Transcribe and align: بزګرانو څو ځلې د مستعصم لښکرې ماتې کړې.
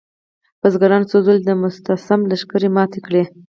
بزګرانو 0.61 1.09
څو 1.11 1.17
ځلې 1.25 1.41
د 1.45 1.51
مستعصم 1.61 2.19
لښکرې 2.29 2.69
ماتې 2.75 2.99
کړې. 3.07 3.23